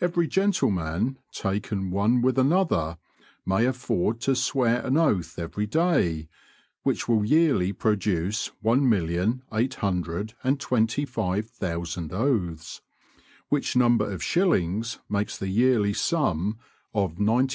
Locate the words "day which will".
5.66-7.22